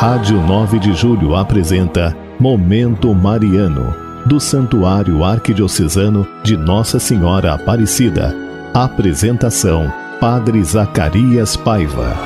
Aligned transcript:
Rádio 0.00 0.40
9 0.40 0.78
de 0.78 0.94
Julho 0.94 1.36
apresenta 1.36 2.16
Momento 2.38 3.14
Mariano, 3.14 3.94
do 4.24 4.40
Santuário 4.40 5.22
Arquidiocesano 5.22 6.26
de 6.42 6.56
Nossa 6.56 6.98
Senhora 6.98 7.52
Aparecida. 7.52 8.34
Apresentação: 8.72 9.92
Padre 10.18 10.64
Zacarias 10.64 11.54
Paiva. 11.54 12.16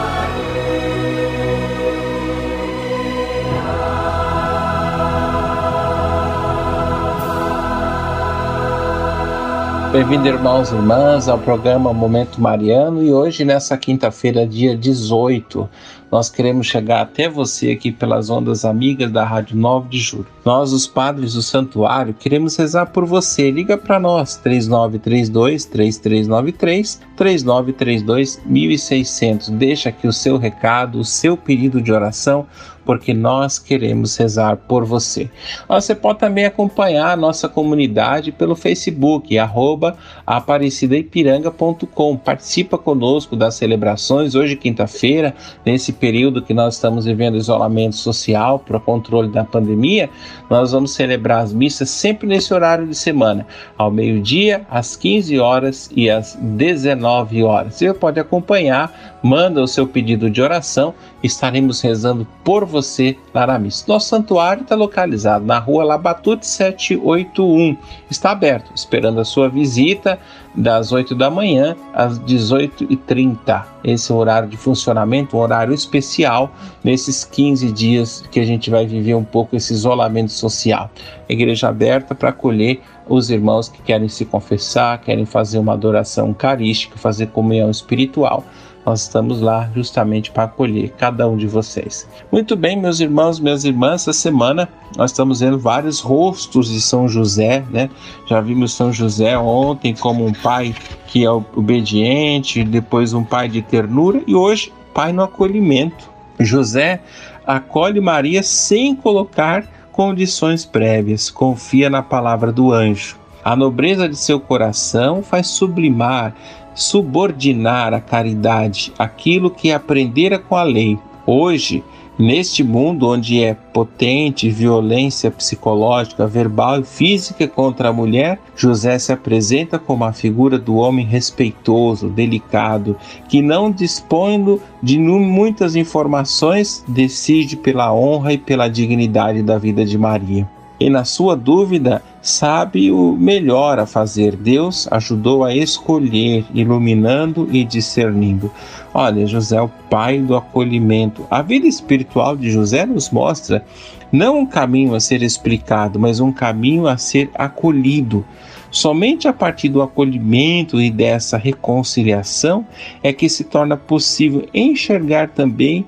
Bem-vindo, 9.95 10.27
irmãos 10.27 10.73
e 10.73 10.75
irmãs, 10.75 11.29
ao 11.29 11.39
programa 11.39 11.93
Momento 11.93 12.41
Mariano 12.41 13.01
e 13.01 13.13
hoje, 13.13 13.45
nessa 13.45 13.77
quinta-feira, 13.79 14.45
dia 14.45 14.77
18, 14.77 15.71
nós 16.15 16.31
queremos 16.31 16.69
chegar 16.69 17.01
até 17.01 17.29
você 17.29 17.73
aqui 17.73 17.91
pelas 17.91 18.31
ondas 18.31 18.65
amigas 18.65 19.11
da 19.11 19.25
Rádio 19.25 19.57
9 19.57 19.89
de 19.89 19.99
Julho. 19.99 20.29
Nós, 20.45 20.73
os 20.73 20.87
padres 20.87 21.35
do 21.35 21.43
santuário, 21.43 22.15
queremos 22.15 22.55
rezar 22.55 22.87
por 22.87 23.05
você. 23.05 23.51
Liga 23.51 23.77
para 23.77 23.99
nós, 23.99 24.37
3932 24.37 25.65
3393 25.65 27.01
3932 27.17 28.41
1600. 28.47 29.49
Deixa 29.49 29.89
aqui 29.89 30.07
o 30.07 30.13
seu 30.13 30.39
recado, 30.39 31.01
o 31.01 31.05
seu 31.05 31.37
pedido 31.37 31.83
de 31.83 31.93
oração 31.93 32.47
porque 32.85 33.15
nós 33.15 33.59
queremos 33.59 34.15
rezar 34.17 34.57
por 34.57 34.85
você. 34.85 35.31
Você 35.69 35.95
pode 35.95 36.19
também 36.19 36.45
acompanhar 36.45 37.13
a 37.13 37.17
nossa 37.17 37.49
comunidade 37.49 38.31
pelo 38.31 38.55
Facebook, 38.55 39.39
arroba 39.39 39.97
aparecidaipiranga.com. 40.27 42.17
Participa 42.17 42.77
conosco 42.77 43.35
das 43.35 43.55
celebrações, 43.55 44.35
hoje 44.35 44.57
quinta-feira, 44.57 45.35
nesse 45.65 45.93
período 45.93 46.04
que 46.43 46.53
nós 46.53 46.75
estamos 46.75 47.05
vivendo 47.05 47.37
isolamento 47.37 47.97
social 47.97 48.59
para 48.59 48.77
o 48.77 48.81
controle 48.81 49.29
da 49.29 49.45
pandemia, 49.45 50.11
nós 50.51 50.73
vamos 50.73 50.93
celebrar 50.93 51.43
as 51.43 51.53
missas 51.53 51.89
sempre 51.91 52.27
nesse 52.27 52.53
horário 52.53 52.87
de 52.87 52.95
semana, 52.95 53.47
ao 53.79 53.91
meio-dia, 53.91 54.67
às 54.71 54.97
15 54.97 55.39
horas 55.39 55.91
e 55.95 56.11
às 56.11 56.35
19 56.35 57.43
horas. 57.43 57.75
Você 57.75 57.93
pode 57.95 58.21
acompanhar, 58.21 59.19
manda 59.23 59.63
o 59.63 59.67
seu 59.67 59.87
pedido 59.87 60.29
de 60.29 60.43
oração, 60.43 60.95
estaremos 61.25 61.81
rezando 61.81 62.27
por 62.45 62.67
você 62.67 63.17
lá 63.33 63.47
na 63.47 63.59
missa. 63.59 63.85
Nosso 63.89 64.09
santuário 64.09 64.63
está 64.63 64.75
localizado 64.75 65.45
na 65.45 65.59
rua 65.59 65.83
Labatute 65.83 66.47
781. 66.47 67.77
Está 68.11 68.31
aberto, 68.31 68.71
esperando 68.75 69.21
a 69.21 69.25
sua 69.25 69.49
visita 69.49 70.19
das 70.55 70.93
8 70.93 71.15
da 71.15 71.31
manhã 71.31 71.75
às 71.95 72.19
18h30. 72.21 73.65
Esse 73.83 74.13
é 74.13 74.15
o 74.15 74.19
horário 74.19 74.49
de 74.49 74.57
funcionamento, 74.57 75.37
um 75.37 75.41
horário 75.41 75.73
especial 75.73 76.53
nesses 76.85 77.25
15 77.25 77.73
dias 77.73 78.23
que 78.31 78.39
a 78.39 78.45
gente 78.45 78.71
vai 78.71 78.87
viver 78.87 79.15
um 79.15 79.25
pouco 79.25 79.57
esse 79.57 79.73
isolamento 79.73 80.31
social. 80.31 80.91
igreja 81.29 81.69
aberta 81.69 82.15
para 82.15 82.29
acolher 82.29 82.83
os 83.09 83.31
irmãos 83.31 83.69
que 83.69 83.83
querem 83.83 84.09
se 84.09 84.25
confessar, 84.25 85.01
querem 85.01 85.25
fazer 85.25 85.59
uma 85.59 85.73
adoração 85.73 86.29
eucarística, 86.29 86.99
fazer 86.99 87.29
comunhão 87.29 87.71
espiritual 87.71 88.45
nós 88.85 89.03
estamos 89.03 89.41
lá 89.41 89.71
justamente 89.75 90.31
para 90.31 90.45
acolher 90.45 90.91
cada 90.91 91.29
um 91.29 91.37
de 91.37 91.47
vocês. 91.47 92.09
Muito 92.31 92.55
bem, 92.55 92.79
meus 92.79 93.01
irmãos, 93.01 93.41
minhas 93.41 93.65
irmãs, 93.65 94.03
essa 94.03 94.13
semana 94.13 94.69
nós 94.97 95.11
estamos 95.11 95.41
vendo 95.41 95.59
vários 95.59 96.01
rostos 96.01 96.69
de 96.69 96.81
São 96.81 97.09
José, 97.09 97.65
né? 97.71 97.89
Já 98.27 98.41
vimos 98.41 98.73
São 98.75 98.93
José 98.93 99.37
ontem 99.39 99.95
como 99.95 100.25
um 100.25 100.33
pai 100.33 100.75
que 101.07 101.25
é 101.25 101.31
obediente, 101.31 102.65
depois 102.65 103.13
um 103.13 103.25
pai 103.25 103.49
de 103.49 103.63
ternura 103.63 104.23
e 104.27 104.35
hoje 104.35 104.73
pai 104.93 105.13
no 105.13 105.23
acolhimento. 105.23 106.11
José 106.39 107.01
acolhe 107.47 108.01
Maria 108.01 108.43
sem 108.43 108.95
colocar 108.95 109.65
condições 109.93 110.65
prévias, 110.65 111.31
confia 111.31 111.89
na 111.89 112.03
palavra 112.03 112.51
do 112.51 112.73
anjo. 112.73 113.17
A 113.45 113.55
nobreza 113.55 114.09
de 114.09 114.17
seu 114.17 114.41
coração 114.41 115.23
faz 115.23 115.49
sublimar 115.49 116.35
subordinar 116.75 117.95
a 117.95 118.01
caridade 118.01 118.93
aquilo 118.99 119.51
que 119.51 119.73
aprendera 119.73 120.39
com 120.39 120.57
a 120.57 120.63
lei. 120.63 120.99
Hoje, 121.27 121.83
neste 122.19 122.63
mundo 122.63 123.09
onde 123.09 123.43
é 123.43 123.55
potente 123.55 124.51
violência 124.51 125.31
psicológica, 125.31 126.27
verbal 126.27 126.81
e 126.81 126.85
física 126.85 127.49
contra 127.49 127.89
a 127.89 127.93
mulher, 127.93 128.39
José 128.55 128.99
se 128.99 129.13
apresenta 129.13 129.79
como 129.79 130.05
a 130.05 130.13
figura 130.13 130.59
do 130.59 130.77
homem 130.77 131.07
respeitoso, 131.07 132.09
delicado, 132.09 132.97
que 133.29 133.41
não 133.41 133.71
dispõe 133.71 134.61
de 134.83 134.99
muitas 134.99 135.77
informações, 135.77 136.85
decide 136.87 137.57
pela 137.57 137.93
honra 137.93 138.33
e 138.33 138.39
pela 138.39 138.69
dignidade 138.69 139.43
da 139.43 139.59
vida 139.59 139.85
de 139.85 139.97
Maria 139.97 140.54
e, 140.79 140.91
na 140.91 141.05
sua 141.05 141.37
dúvida, 141.37 142.03
sabe 142.21 142.91
o 142.91 143.13
melhor 143.13 143.79
a 143.79 143.87
fazer. 143.87 144.37
Deus 144.37 144.89
ajudou 144.91 145.45
a 145.45 145.55
escolher, 145.55 146.45
iluminando 146.53 147.49
e 147.53 147.65
discernindo. 147.65 148.51
Olha, 148.93 149.27
José 149.27 149.57
é 149.57 149.63
o 149.63 149.69
pai 149.91 150.19
do 150.19 150.37
acolhimento. 150.37 151.27
A 151.31 151.43
vida 151.43 151.67
espiritual 151.67 152.37
de 152.37 152.51
José 152.51 152.87
nos 152.87 153.11
mostra 153.11 153.65
não 154.11 154.39
um 154.41 154.47
caminho 154.47 154.95
a 154.95 155.01
ser 155.01 155.23
explicado, 155.23 155.99
mas 155.99 156.21
um 156.21 156.33
caminho 156.33 156.87
a 156.87 156.97
ser 156.97 157.31
acolhido. 157.35 158.25
Somente 158.71 159.29
a 159.29 159.33
partir 159.33 159.69
do 159.69 159.83
acolhimento 159.83 160.81
e 160.81 160.91
dessa 160.91 161.37
reconciliação 161.37 162.67
é 163.03 163.13
que 163.13 163.29
se 163.29 163.45
torna 163.45 163.77
possível 163.77 164.49
enxergar 164.53 165.29
também 165.29 165.87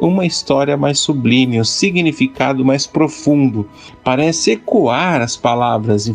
uma 0.00 0.24
história 0.24 0.76
mais 0.76 0.98
sublime, 0.98 1.60
um 1.60 1.64
significado 1.64 2.64
mais 2.64 2.86
profundo. 2.86 3.68
Parece 4.04 4.52
ecoar 4.52 5.20
as 5.20 5.36
palavras 5.36 6.10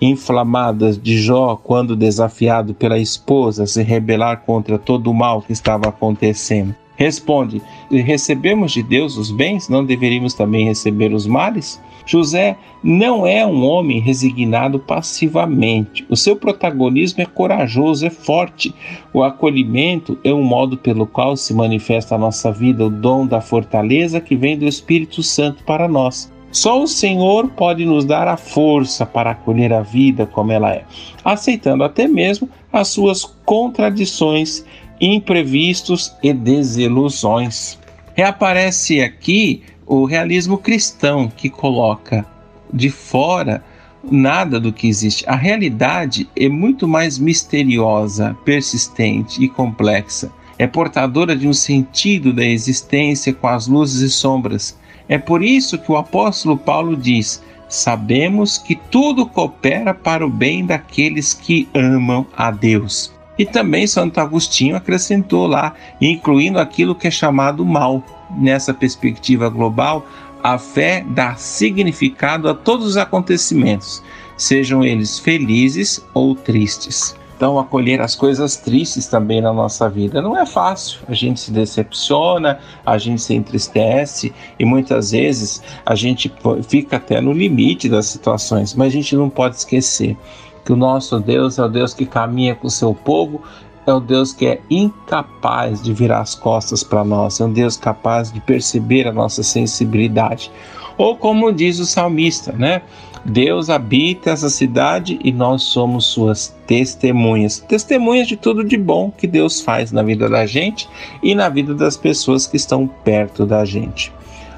inflamadas 0.00 1.00
de 1.00 1.20
Jó 1.20 1.56
quando 1.56 1.96
desafiado 1.96 2.74
pela 2.74 2.98
esposa 2.98 3.64
a 3.64 3.66
se 3.66 3.82
rebelar 3.82 4.42
contra 4.44 4.78
todo 4.78 5.10
o 5.10 5.14
mal 5.14 5.42
que 5.42 5.52
estava 5.52 5.88
acontecendo. 5.88 6.74
Responde: 7.02 7.60
Recebemos 7.90 8.70
de 8.70 8.80
Deus 8.80 9.16
os 9.16 9.32
bens, 9.32 9.68
não 9.68 9.84
deveríamos 9.84 10.34
também 10.34 10.66
receber 10.66 11.12
os 11.12 11.26
males? 11.26 11.82
José 12.06 12.56
não 12.82 13.26
é 13.26 13.44
um 13.44 13.64
homem 13.64 13.98
resignado 13.98 14.78
passivamente. 14.78 16.06
O 16.08 16.16
seu 16.16 16.36
protagonismo 16.36 17.20
é 17.20 17.26
corajoso, 17.26 18.06
é 18.06 18.10
forte. 18.10 18.72
O 19.12 19.24
acolhimento 19.24 20.16
é 20.22 20.32
um 20.32 20.44
modo 20.44 20.78
pelo 20.78 21.04
qual 21.04 21.36
se 21.36 21.52
manifesta 21.52 22.14
a 22.14 22.18
nossa 22.18 22.52
vida, 22.52 22.86
o 22.86 22.90
dom 22.90 23.26
da 23.26 23.40
fortaleza 23.40 24.20
que 24.20 24.36
vem 24.36 24.56
do 24.56 24.64
Espírito 24.64 25.24
Santo 25.24 25.64
para 25.64 25.88
nós. 25.88 26.32
Só 26.52 26.82
o 26.82 26.86
Senhor 26.86 27.48
pode 27.48 27.84
nos 27.84 28.04
dar 28.04 28.28
a 28.28 28.36
força 28.36 29.04
para 29.04 29.30
acolher 29.30 29.72
a 29.72 29.80
vida 29.80 30.24
como 30.26 30.52
ela 30.52 30.72
é, 30.72 30.84
aceitando 31.24 31.82
até 31.82 32.06
mesmo 32.06 32.48
as 32.72 32.88
suas 32.88 33.24
contradições, 33.44 34.64
imprevistos 35.02 36.14
e 36.22 36.32
desilusões. 36.32 37.76
Reaparece 38.14 39.00
aqui 39.02 39.64
o 39.84 40.04
realismo 40.04 40.56
cristão 40.56 41.28
que 41.28 41.50
coloca 41.50 42.24
de 42.72 42.88
fora 42.88 43.64
nada 44.08 44.60
do 44.60 44.72
que 44.72 44.86
existe. 44.86 45.28
A 45.28 45.34
realidade 45.34 46.28
é 46.36 46.48
muito 46.48 46.86
mais 46.86 47.18
misteriosa, 47.18 48.36
persistente 48.44 49.42
e 49.42 49.48
complexa. 49.48 50.30
É 50.56 50.66
portadora 50.68 51.34
de 51.34 51.48
um 51.48 51.52
sentido 51.52 52.32
da 52.32 52.44
existência 52.44 53.32
com 53.32 53.48
as 53.48 53.66
luzes 53.66 54.00
e 54.02 54.10
sombras. 54.10 54.78
É 55.08 55.18
por 55.18 55.42
isso 55.42 55.78
que 55.78 55.90
o 55.90 55.96
apóstolo 55.96 56.56
Paulo 56.56 56.96
diz: 56.96 57.42
Sabemos 57.68 58.56
que 58.58 58.76
tudo 58.76 59.26
coopera 59.26 59.92
para 59.92 60.24
o 60.24 60.30
bem 60.30 60.64
daqueles 60.64 61.34
que 61.34 61.68
amam 61.74 62.24
a 62.36 62.50
Deus. 62.52 63.12
E 63.38 63.46
também 63.46 63.86
Santo 63.86 64.20
Agostinho 64.20 64.76
acrescentou 64.76 65.46
lá, 65.46 65.74
incluindo 66.00 66.58
aquilo 66.58 66.94
que 66.94 67.08
é 67.08 67.10
chamado 67.10 67.64
mal. 67.64 68.02
Nessa 68.30 68.72
perspectiva 68.72 69.48
global, 69.48 70.06
a 70.42 70.58
fé 70.58 71.04
dá 71.06 71.34
significado 71.34 72.48
a 72.48 72.54
todos 72.54 72.86
os 72.86 72.96
acontecimentos, 72.96 74.02
sejam 74.36 74.82
eles 74.82 75.18
felizes 75.18 76.04
ou 76.12 76.34
tristes. 76.34 77.14
Então, 77.36 77.58
acolher 77.58 78.00
as 78.00 78.14
coisas 78.14 78.56
tristes 78.56 79.08
também 79.08 79.40
na 79.40 79.52
nossa 79.52 79.90
vida 79.90 80.22
não 80.22 80.38
é 80.38 80.46
fácil. 80.46 81.00
A 81.08 81.12
gente 81.12 81.40
se 81.40 81.50
decepciona, 81.50 82.60
a 82.86 82.96
gente 82.98 83.20
se 83.20 83.34
entristece 83.34 84.32
e 84.58 84.64
muitas 84.64 85.10
vezes 85.10 85.60
a 85.84 85.96
gente 85.96 86.32
fica 86.68 86.98
até 86.98 87.20
no 87.20 87.32
limite 87.32 87.88
das 87.88 88.06
situações, 88.06 88.74
mas 88.74 88.88
a 88.88 88.90
gente 88.90 89.16
não 89.16 89.28
pode 89.28 89.56
esquecer 89.56 90.16
que 90.64 90.72
o 90.72 90.76
nosso 90.76 91.18
Deus 91.20 91.58
é 91.58 91.64
o 91.64 91.68
Deus 91.68 91.92
que 91.94 92.06
caminha 92.06 92.54
com 92.54 92.66
o 92.66 92.70
seu 92.70 92.94
povo, 92.94 93.42
é 93.86 93.92
o 93.92 94.00
Deus 94.00 94.32
que 94.32 94.46
é 94.46 94.60
incapaz 94.70 95.82
de 95.82 95.92
virar 95.92 96.20
as 96.20 96.34
costas 96.34 96.84
para 96.84 97.04
nós, 97.04 97.40
é 97.40 97.44
um 97.44 97.52
Deus 97.52 97.76
capaz 97.76 98.32
de 98.32 98.40
perceber 98.40 99.08
a 99.08 99.12
nossa 99.12 99.42
sensibilidade. 99.42 100.50
Ou 100.96 101.16
como 101.16 101.52
diz 101.52 101.78
o 101.78 101.86
salmista, 101.86 102.52
né? 102.52 102.82
Deus 103.24 103.70
habita 103.70 104.30
essa 104.30 104.50
cidade 104.50 105.18
e 105.22 105.32
nós 105.32 105.62
somos 105.62 106.06
suas 106.06 106.54
testemunhas. 106.66 107.60
Testemunhas 107.60 108.26
de 108.26 108.36
tudo 108.36 108.64
de 108.64 108.76
bom 108.76 109.10
que 109.10 109.26
Deus 109.26 109.60
faz 109.60 109.92
na 109.92 110.02
vida 110.02 110.28
da 110.28 110.44
gente 110.44 110.88
e 111.22 111.34
na 111.34 111.48
vida 111.48 111.72
das 111.72 111.96
pessoas 111.96 112.46
que 112.46 112.56
estão 112.56 112.86
perto 112.86 113.46
da 113.46 113.64
gente. 113.64 114.12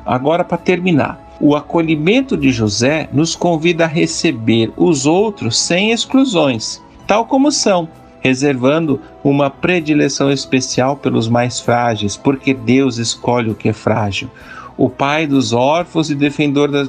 Agora, 0.04 0.44
para 0.44 0.56
terminar, 0.56 1.23
o 1.44 1.54
acolhimento 1.54 2.38
de 2.38 2.50
José 2.50 3.06
nos 3.12 3.36
convida 3.36 3.84
a 3.84 3.86
receber 3.86 4.72
os 4.78 5.04
outros 5.04 5.60
sem 5.60 5.90
exclusões, 5.90 6.80
tal 7.06 7.26
como 7.26 7.52
são, 7.52 7.86
reservando 8.22 8.98
uma 9.22 9.50
predileção 9.50 10.32
especial 10.32 10.96
pelos 10.96 11.28
mais 11.28 11.60
frágeis, 11.60 12.16
porque 12.16 12.54
Deus 12.54 12.96
escolhe 12.96 13.50
o 13.50 13.54
que 13.54 13.68
é 13.68 13.74
frágil. 13.74 14.30
O 14.74 14.88
pai 14.88 15.26
dos 15.26 15.52
órfãos 15.52 16.08
e 16.08 16.14
defensor 16.14 16.70
das, 16.70 16.88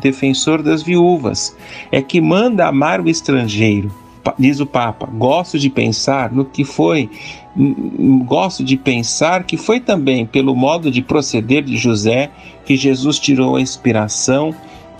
defensor 0.00 0.62
das 0.62 0.82
viúvas 0.82 1.54
é 1.92 2.00
que 2.00 2.22
manda 2.22 2.66
amar 2.66 3.02
o 3.02 3.08
estrangeiro. 3.08 3.92
Diz 4.38 4.60
o 4.60 4.66
Papa: 4.66 5.06
gosto 5.12 5.58
de 5.58 5.68
pensar 5.68 6.32
no 6.32 6.46
que 6.46 6.64
foi 6.64 7.10
gosto 8.24 8.62
de 8.62 8.76
pensar 8.76 9.44
que 9.44 9.56
foi 9.56 9.80
também 9.80 10.24
pelo 10.24 10.54
modo 10.54 10.90
de 10.90 11.02
proceder 11.02 11.62
de 11.62 11.76
José 11.76 12.30
que 12.64 12.76
Jesus 12.76 13.18
tirou 13.18 13.56
a 13.56 13.60
inspiração 13.60 14.54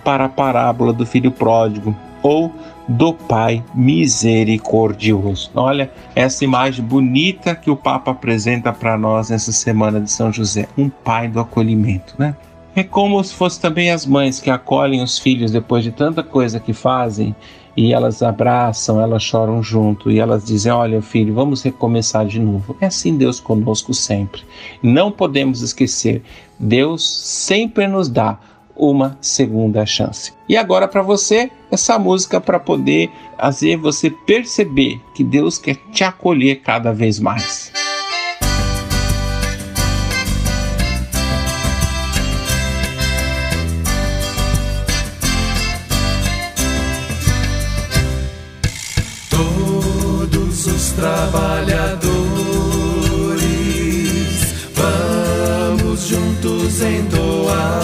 para 0.05 0.25
a 0.25 0.29
parábola 0.29 0.93
do 0.93 1.07
filho 1.07 1.31
pródigo 1.31 1.95
ou 2.23 2.53
do 2.89 3.13
Pai 3.13 3.63
misericordioso. 3.73 5.51
Olha 5.55 5.91
essa 6.15 6.45
imagem 6.45 6.85
bonita 6.85 7.55
que 7.55 7.71
o 7.71 7.77
Papa 7.77 8.11
apresenta 8.11 8.73
para 8.73 8.99
nós 8.99 9.31
nessa 9.31 9.53
semana 9.53 10.01
de 10.01 10.11
São 10.11 10.33
José, 10.33 10.69
um 10.77 10.89
pai 10.89 11.29
do 11.29 11.39
acolhimento, 11.39 12.15
né? 12.19 12.35
É 12.75 12.83
como 12.83 13.23
se 13.23 13.35
fosse 13.35 13.61
também 13.61 13.91
as 13.91 14.07
mães 14.07 14.41
que 14.41 14.51
acolhem 14.51 15.03
os 15.03 15.19
filhos 15.19 15.51
depois 15.51 15.83
de 15.83 15.91
tanta 15.91 16.23
coisa 16.23 16.61
que 16.61 16.73
fazem 16.73 17.35
e 17.81 17.95
elas 17.95 18.23
abraçam, 18.23 19.01
elas 19.01 19.23
choram 19.23 19.63
junto 19.63 20.11
e 20.11 20.19
elas 20.19 20.45
dizem: 20.45 20.71
Olha, 20.71 21.01
filho, 21.01 21.33
vamos 21.33 21.63
recomeçar 21.63 22.27
de 22.27 22.39
novo. 22.39 22.77
É 22.79 22.85
assim 22.85 23.17
Deus 23.17 23.41
conosco 23.41 23.95
sempre. 23.95 24.43
Não 24.83 25.11
podemos 25.11 25.63
esquecer, 25.63 26.23
Deus 26.59 27.03
sempre 27.09 27.87
nos 27.87 28.11
dá 28.11 28.39
uma 28.77 29.17
segunda 29.23 29.87
chance. 29.87 30.31
E 30.47 30.59
agora 30.59 30.87
para 30.87 31.01
você, 31.01 31.51
essa 31.71 31.99
música 31.99 32.39
para 32.39 32.61
poder 32.61 33.11
fazer 33.39 33.79
você 33.79 34.11
perceber 34.11 35.01
que 35.15 35.25
Deus 35.25 35.57
quer 35.57 35.77
te 35.91 36.05
acolher 36.05 36.57
cada 36.57 36.93
vez 36.93 37.19
mais. 37.19 37.73
Trabalhadores, 51.01 52.05
vamos 54.77 56.07
juntos 56.07 56.83
entoar. 56.83 57.80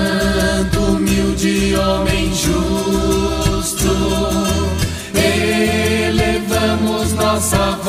santo, 0.00 0.80
humilde 0.80 1.74
homem 1.76 2.32
justo, 2.34 3.88
elevamos 5.14 7.12
nossa 7.12 7.79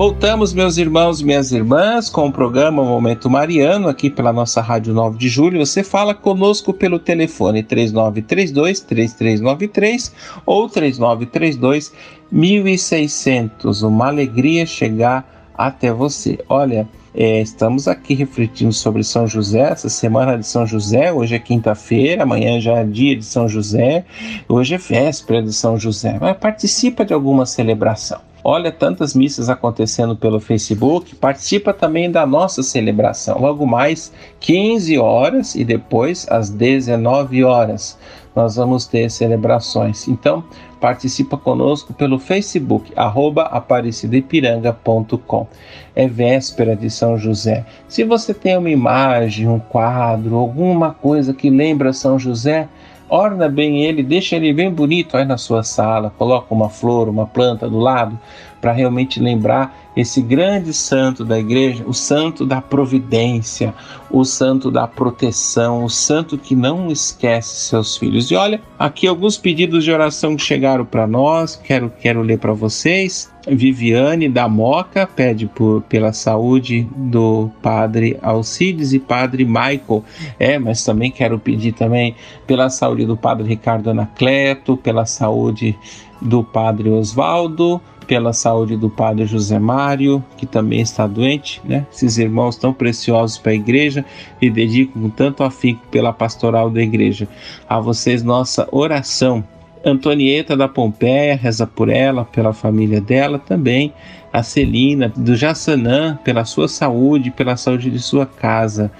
Voltamos, 0.00 0.54
meus 0.54 0.78
irmãos 0.78 1.20
e 1.20 1.26
minhas 1.26 1.52
irmãs, 1.52 2.08
com 2.08 2.26
o 2.26 2.32
programa 2.32 2.82
Momento 2.82 3.28
Mariano, 3.28 3.86
aqui 3.86 4.08
pela 4.08 4.32
nossa 4.32 4.62
Rádio 4.62 4.94
9 4.94 5.18
de 5.18 5.28
Julho. 5.28 5.58
Você 5.58 5.84
fala 5.84 6.14
conosco 6.14 6.72
pelo 6.72 6.98
telefone 6.98 7.62
3932-3393 7.62 10.10
ou 10.46 10.70
3932 10.70 11.92
1600. 12.32 13.82
Uma 13.82 14.06
alegria 14.06 14.64
chegar 14.64 15.50
até 15.52 15.92
você. 15.92 16.38
Olha, 16.48 16.88
é, 17.14 17.42
estamos 17.42 17.86
aqui 17.86 18.14
refletindo 18.14 18.72
sobre 18.72 19.04
São 19.04 19.26
José, 19.26 19.70
essa 19.70 19.90
semana 19.90 20.38
de 20.38 20.46
São 20.46 20.66
José. 20.66 21.12
Hoje 21.12 21.34
é 21.34 21.38
quinta-feira, 21.38 22.22
amanhã 22.22 22.58
já 22.58 22.78
é 22.78 22.84
dia 22.84 23.14
de 23.14 23.26
São 23.26 23.46
José, 23.46 24.06
hoje 24.48 24.76
é 24.76 24.78
véspera 24.78 25.42
de 25.42 25.52
São 25.52 25.78
José. 25.78 26.16
Mas 26.18 26.38
participa 26.38 27.04
de 27.04 27.12
alguma 27.12 27.44
celebração. 27.44 28.29
Olha 28.42 28.72
tantas 28.72 29.14
missas 29.14 29.50
acontecendo 29.50 30.16
pelo 30.16 30.40
Facebook, 30.40 31.14
participa 31.14 31.74
também 31.74 32.10
da 32.10 32.24
nossa 32.24 32.62
celebração. 32.62 33.38
Logo 33.38 33.66
mais 33.66 34.12
15 34.40 34.98
horas 34.98 35.54
e 35.54 35.64
depois 35.64 36.26
às 36.30 36.48
19 36.48 37.44
horas. 37.44 37.98
nós 38.34 38.56
vamos 38.56 38.86
ter 38.86 39.10
celebrações. 39.10 40.06
Então, 40.06 40.44
participa 40.80 41.36
conosco 41.36 41.92
pelo 41.92 42.18
Facebook, 42.18 42.92
arroba 42.96 43.42
aparecidaipiranga.com. 43.42 45.46
É 45.94 46.06
véspera 46.06 46.76
de 46.76 46.88
São 46.88 47.18
José. 47.18 47.66
Se 47.88 48.04
você 48.04 48.32
tem 48.32 48.56
uma 48.56 48.70
imagem, 48.70 49.48
um 49.48 49.58
quadro, 49.58 50.36
alguma 50.36 50.94
coisa 50.94 51.34
que 51.34 51.50
lembra 51.50 51.92
São 51.92 52.18
José, 52.18 52.68
orna 53.10 53.48
bem 53.48 53.84
ele, 53.84 54.02
deixa 54.02 54.36
ele 54.36 54.52
bem 54.52 54.70
bonito 54.70 55.16
aí 55.16 55.24
na 55.24 55.36
sua 55.36 55.62
sala, 55.62 56.12
coloca 56.16 56.54
uma 56.54 56.70
flor, 56.70 57.08
uma 57.08 57.26
planta 57.26 57.68
do 57.68 57.78
lado, 57.78 58.18
para 58.60 58.72
realmente 58.72 59.18
lembrar 59.18 59.74
esse 59.96 60.20
grande 60.20 60.72
santo 60.72 61.24
da 61.24 61.38
igreja, 61.38 61.84
o 61.86 61.92
santo 61.92 62.46
da 62.46 62.60
providência, 62.60 63.74
o 64.10 64.24
santo 64.24 64.70
da 64.70 64.86
proteção, 64.86 65.84
o 65.84 65.90
santo 65.90 66.38
que 66.38 66.54
não 66.54 66.90
esquece 66.90 67.68
seus 67.68 67.96
filhos. 67.96 68.30
E 68.30 68.36
olha, 68.36 68.60
aqui 68.78 69.06
alguns 69.06 69.36
pedidos 69.36 69.84
de 69.84 69.92
oração 69.92 70.36
que 70.36 70.42
chegaram 70.42 70.84
para 70.84 71.06
nós, 71.06 71.56
quero, 71.56 71.92
quero 72.00 72.22
ler 72.22 72.38
para 72.38 72.52
vocês. 72.52 73.30
Viviane 73.48 74.28
da 74.28 74.48
Moca 74.48 75.06
pede 75.06 75.46
por, 75.46 75.82
pela 75.82 76.12
saúde 76.12 76.86
do 76.94 77.50
padre 77.62 78.18
Alcides 78.22 78.92
e 78.92 78.98
padre 78.98 79.44
Michael. 79.44 80.04
É, 80.38 80.58
mas 80.58 80.84
também 80.84 81.10
quero 81.10 81.38
pedir 81.38 81.72
também 81.72 82.14
pela 82.46 82.68
saúde 82.68 83.06
do 83.06 83.16
padre 83.16 83.48
Ricardo 83.48 83.90
Anacleto, 83.90 84.76
pela 84.76 85.06
saúde 85.06 85.76
do 86.20 86.44
padre 86.44 86.90
Osvaldo, 86.90 87.80
pela 88.10 88.32
saúde 88.32 88.76
do 88.76 88.90
padre 88.90 89.24
José 89.24 89.56
Mário, 89.60 90.20
que 90.36 90.44
também 90.44 90.80
está 90.80 91.06
doente, 91.06 91.62
né? 91.64 91.86
Esses 91.92 92.18
irmãos 92.18 92.56
tão 92.56 92.72
preciosos 92.72 93.38
para 93.38 93.52
a 93.52 93.54
igreja 93.54 94.04
e 94.42 94.50
dedicam 94.50 95.08
tanto 95.10 95.44
afinco 95.44 95.86
pela 95.92 96.12
pastoral 96.12 96.68
da 96.70 96.82
igreja. 96.82 97.28
A 97.68 97.78
vocês 97.78 98.24
nossa 98.24 98.66
oração. 98.72 99.44
Antonieta 99.84 100.56
da 100.56 100.66
Pompeia, 100.66 101.36
reza 101.36 101.68
por 101.68 101.88
ela, 101.88 102.24
pela 102.24 102.52
família 102.52 103.00
dela 103.00 103.38
também. 103.38 103.94
A 104.32 104.42
Celina 104.42 105.12
do 105.16 105.36
Jassanã, 105.36 106.18
pela 106.24 106.44
sua 106.44 106.66
saúde, 106.66 107.30
pela 107.30 107.56
saúde 107.56 107.92
de 107.92 108.00
sua 108.00 108.26
casa 108.26 108.90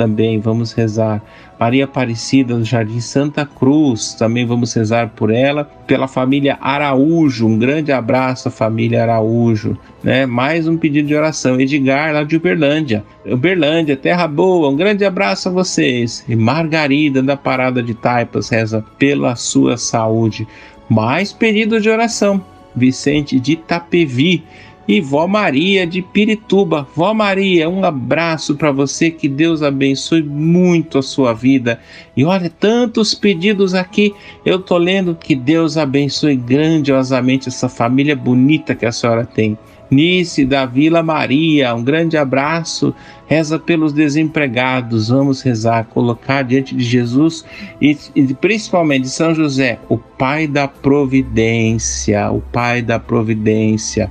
também 0.00 0.40
vamos 0.40 0.72
rezar. 0.72 1.22
Maria 1.58 1.84
Aparecida 1.84 2.56
do 2.56 2.64
Jardim 2.64 3.00
Santa 3.00 3.44
Cruz, 3.44 4.14
também 4.14 4.46
vamos 4.46 4.72
rezar 4.72 5.10
por 5.10 5.30
ela. 5.30 5.64
Pela 5.86 6.08
família 6.08 6.56
Araújo, 6.58 7.46
um 7.46 7.58
grande 7.58 7.92
abraço 7.92 8.48
à 8.48 8.50
família 8.50 9.02
Araújo. 9.02 9.76
Né? 10.02 10.24
Mais 10.24 10.66
um 10.66 10.78
pedido 10.78 11.08
de 11.08 11.14
oração. 11.14 11.60
Edgar, 11.60 12.14
lá 12.14 12.24
de 12.24 12.34
Uberlândia. 12.34 13.04
Uberlândia, 13.26 13.94
terra 13.94 14.26
boa, 14.26 14.70
um 14.70 14.76
grande 14.76 15.04
abraço 15.04 15.50
a 15.50 15.52
vocês. 15.52 16.24
E 16.26 16.34
Margarida 16.34 17.22
da 17.22 17.36
Parada 17.36 17.82
de 17.82 17.92
Taipas 17.92 18.48
reza 18.48 18.82
pela 18.98 19.36
sua 19.36 19.76
saúde. 19.76 20.48
Mais 20.88 21.30
pedidos 21.30 21.82
de 21.82 21.90
oração. 21.90 22.42
Vicente 22.74 23.38
de 23.38 23.52
Itapevi 23.52 24.44
e 24.90 25.00
Vó 25.00 25.28
Maria 25.28 25.86
de 25.86 26.02
Pirituba. 26.02 26.84
Vó 26.96 27.14
Maria, 27.14 27.70
um 27.70 27.84
abraço 27.84 28.56
para 28.56 28.72
você, 28.72 29.08
que 29.08 29.28
Deus 29.28 29.62
abençoe 29.62 30.20
muito 30.20 30.98
a 30.98 31.02
sua 31.02 31.32
vida. 31.32 31.78
E 32.16 32.24
olha, 32.24 32.50
tantos 32.50 33.14
pedidos 33.14 33.72
aqui, 33.72 34.12
eu 34.44 34.58
tô 34.58 34.76
lendo 34.76 35.14
que 35.14 35.36
Deus 35.36 35.76
abençoe 35.76 36.34
grandiosamente 36.34 37.48
essa 37.48 37.68
família 37.68 38.16
bonita 38.16 38.74
que 38.74 38.84
a 38.84 38.90
senhora 38.90 39.24
tem. 39.24 39.56
Nice 39.88 40.44
da 40.44 40.66
Vila 40.66 41.04
Maria, 41.04 41.72
um 41.72 41.84
grande 41.84 42.16
abraço. 42.16 42.92
Reza 43.28 43.60
pelos 43.60 43.92
desempregados, 43.92 45.08
vamos 45.08 45.40
rezar, 45.40 45.84
colocar 45.84 46.42
diante 46.42 46.74
de 46.74 46.82
Jesus 46.82 47.44
e, 47.80 47.96
e, 48.16 48.34
principalmente 48.34 49.02
de 49.02 49.10
São 49.10 49.32
José, 49.36 49.78
o 49.88 49.96
Pai 49.96 50.48
da 50.48 50.66
Providência, 50.66 52.28
o 52.32 52.40
Pai 52.40 52.82
da 52.82 52.98
Providência 52.98 54.10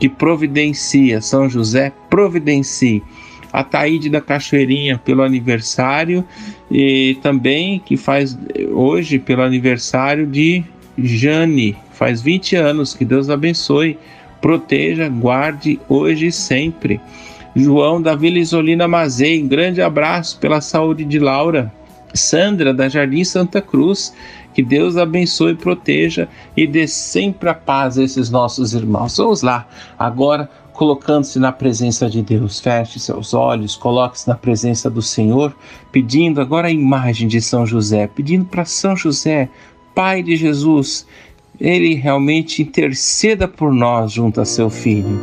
que 0.00 0.08
providencia, 0.08 1.20
São 1.20 1.48
José 1.48 1.92
providencie. 2.08 3.02
A 3.52 3.62
Taíde 3.64 4.08
da 4.08 4.20
Cachoeirinha 4.20 4.96
pelo 4.96 5.22
aniversário 5.22 6.24
e 6.70 7.18
também 7.20 7.80
que 7.84 7.96
faz 7.96 8.38
hoje 8.70 9.18
pelo 9.18 9.42
aniversário 9.42 10.24
de 10.24 10.62
Jane, 10.96 11.76
faz 11.92 12.22
20 12.22 12.54
anos, 12.56 12.94
que 12.94 13.04
Deus 13.04 13.28
abençoe, 13.28 13.98
proteja, 14.40 15.08
guarde 15.08 15.80
hoje 15.88 16.28
e 16.28 16.32
sempre. 16.32 17.00
João 17.54 18.00
da 18.00 18.14
Vila 18.14 18.38
Isolina 18.38 18.86
Mazei, 18.86 19.42
um 19.42 19.48
grande 19.48 19.82
abraço 19.82 20.38
pela 20.38 20.60
saúde 20.60 21.04
de 21.04 21.18
Laura. 21.18 21.72
Sandra 22.14 22.72
da 22.72 22.88
Jardim 22.88 23.24
Santa 23.24 23.60
Cruz, 23.60 24.14
que 24.54 24.62
Deus 24.62 24.96
abençoe, 24.96 25.54
proteja 25.54 26.28
e 26.56 26.66
dê 26.66 26.86
sempre 26.86 27.48
a 27.48 27.54
paz 27.54 27.98
a 27.98 28.02
esses 28.02 28.30
nossos 28.30 28.74
irmãos. 28.74 29.16
Vamos 29.16 29.42
lá, 29.42 29.66
agora 29.98 30.50
colocando-se 30.72 31.38
na 31.38 31.52
presença 31.52 32.08
de 32.08 32.22
Deus. 32.22 32.58
Feche 32.58 32.98
seus 32.98 33.34
olhos, 33.34 33.76
coloque-se 33.76 34.26
na 34.26 34.34
presença 34.34 34.88
do 34.88 35.02
Senhor, 35.02 35.54
pedindo 35.92 36.40
agora 36.40 36.68
a 36.68 36.72
imagem 36.72 37.28
de 37.28 37.40
São 37.40 37.66
José, 37.66 38.06
pedindo 38.06 38.44
para 38.44 38.64
São 38.64 38.96
José, 38.96 39.48
Pai 39.94 40.22
de 40.22 40.36
Jesus, 40.36 41.06
ele 41.60 41.94
realmente 41.94 42.62
interceda 42.62 43.46
por 43.46 43.72
nós 43.72 44.12
junto 44.12 44.40
a 44.40 44.44
seu 44.44 44.70
filho. 44.70 45.20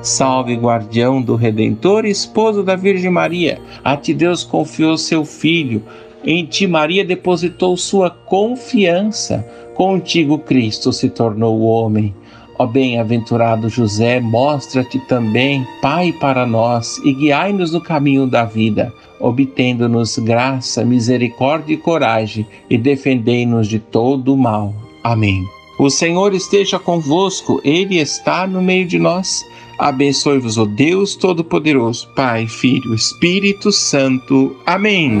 Salve, 0.00 0.54
guardião 0.54 1.20
do 1.20 1.34
Redentor, 1.34 2.06
esposo 2.06 2.62
da 2.62 2.76
Virgem 2.76 3.10
Maria. 3.10 3.60
A 3.82 3.96
ti 3.96 4.14
Deus 4.14 4.44
confiou 4.44 4.96
seu 4.96 5.24
filho 5.24 5.82
em 6.26 6.44
ti, 6.44 6.66
Maria 6.66 7.04
depositou 7.04 7.76
sua 7.76 8.10
confiança. 8.10 9.46
Contigo, 9.74 10.38
Cristo 10.38 10.92
se 10.92 11.08
tornou 11.08 11.60
homem. 11.60 12.12
Ó 12.58 12.66
bem-aventurado 12.66 13.68
José, 13.68 14.18
mostra-te 14.18 14.98
também, 15.00 15.66
Pai 15.82 16.12
para 16.12 16.46
nós, 16.46 16.98
e 17.04 17.12
guiai-nos 17.12 17.72
no 17.72 17.82
caminho 17.82 18.26
da 18.26 18.44
vida, 18.44 18.92
obtendo-nos 19.20 20.18
graça, 20.18 20.82
misericórdia 20.82 21.74
e 21.74 21.76
coragem, 21.76 22.46
e 22.70 22.78
defendei-nos 22.78 23.68
de 23.68 23.78
todo 23.78 24.32
o 24.32 24.38
mal. 24.38 24.74
Amém. 25.04 25.44
O 25.78 25.90
Senhor 25.90 26.32
esteja 26.34 26.78
convosco, 26.78 27.60
Ele 27.62 27.98
está 27.98 28.46
no 28.46 28.62
meio 28.62 28.86
de 28.86 28.98
nós. 28.98 29.44
Abençoe-vos, 29.78 30.56
o 30.56 30.64
Deus 30.64 31.14
Todo-Poderoso, 31.14 32.08
Pai, 32.16 32.46
Filho, 32.46 32.94
Espírito 32.94 33.70
Santo. 33.70 34.56
Amém. 34.64 35.20